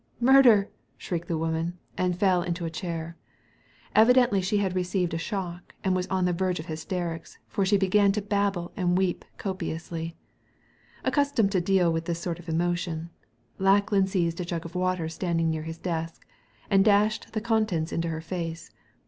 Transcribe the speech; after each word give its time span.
* 0.15 0.19
Murder!" 0.19 0.67
screeched 0.97 1.27
the 1.27 1.37
woman, 1.37 1.77
and 1.95 2.17
fell 2.17 2.41
into 2.41 2.65
a 2.65 2.71
chair. 2.71 3.15
Evidently 3.95 4.41
she 4.41 4.57
had 4.57 4.73
received 4.73 5.13
a 5.13 5.19
shock 5.19 5.75
and 5.83 5.95
was 5.95 6.07
on 6.07 6.25
the 6.25 6.33
vei^e 6.33 6.57
of 6.57 6.65
hysterics, 6.65 7.37
for 7.47 7.63
she 7.63 7.77
began 7.77 8.11
to 8.11 8.19
babble 8.19 8.71
and 8.75 8.97
weep 8.97 9.23
copiously. 9.37 10.15
Accustomed 11.03 11.51
to 11.51 11.61
deal 11.61 11.93
with 11.93 12.05
this 12.05 12.17
sort 12.19 12.39
of 12.39 12.49
emotion, 12.49 13.11
Lackland 13.59 14.09
seized 14.09 14.41
a 14.41 14.45
jug 14.45 14.65
of 14.65 14.73
water 14.73 15.07
standing 15.07 15.51
near 15.51 15.61
his 15.61 15.77
desk, 15.77 16.25
and 16.67 16.83
dashed 16.83 17.33
the 17.33 17.39
contents 17.39 17.91
into 17.91 18.07
her 18.07 18.21
face. 18.21 18.71